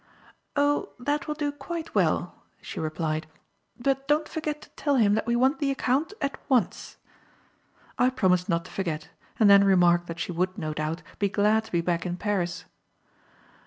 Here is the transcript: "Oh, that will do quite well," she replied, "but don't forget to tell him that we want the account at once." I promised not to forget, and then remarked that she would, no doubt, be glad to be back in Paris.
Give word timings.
"Oh, 0.55 0.93
that 0.97 1.27
will 1.27 1.35
do 1.35 1.51
quite 1.51 1.93
well," 1.93 2.33
she 2.59 2.79
replied, 2.79 3.27
"but 3.79 4.07
don't 4.07 4.27
forget 4.27 4.59
to 4.63 4.69
tell 4.69 4.95
him 4.95 5.13
that 5.13 5.27
we 5.27 5.35
want 5.35 5.59
the 5.59 5.69
account 5.69 6.11
at 6.19 6.39
once." 6.49 6.97
I 7.99 8.09
promised 8.09 8.49
not 8.49 8.65
to 8.65 8.71
forget, 8.71 9.09
and 9.39 9.47
then 9.47 9.63
remarked 9.63 10.07
that 10.07 10.17
she 10.19 10.31
would, 10.31 10.57
no 10.57 10.73
doubt, 10.73 11.03
be 11.19 11.29
glad 11.29 11.65
to 11.65 11.71
be 11.71 11.81
back 11.81 12.03
in 12.07 12.17
Paris. 12.17 12.65